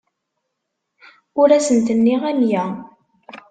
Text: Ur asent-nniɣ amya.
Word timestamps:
Ur 1.41 1.49
asent-nniɣ 1.57 2.21
amya. 2.31 2.63